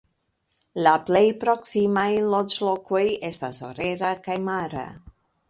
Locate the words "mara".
4.49-4.89